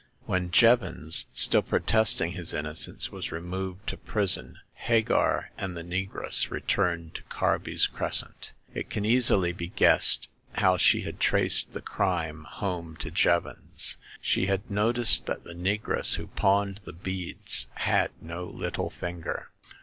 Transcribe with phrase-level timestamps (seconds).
[0.25, 7.13] When Jevons, still protesting his innocence, was removed to prison, Hagar and the negress returned
[7.13, 8.49] to Carby*s Crescent.
[8.73, 13.97] It can easily be guessed how she had traced the crime home to Jevons.
[14.19, 19.51] She had noticed that the negress who pawned the beads had no little finger.